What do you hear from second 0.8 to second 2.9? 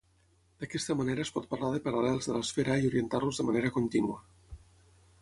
manera es pot parlar de paral·lels de l'esfera